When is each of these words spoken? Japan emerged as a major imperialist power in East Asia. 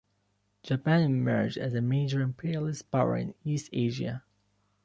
Japan 0.63 1.01
emerged 1.01 1.59
as 1.59 1.75
a 1.75 1.79
major 1.81 2.21
imperialist 2.21 2.89
power 2.89 3.15
in 3.17 3.35
East 3.45 3.69
Asia. 3.71 4.23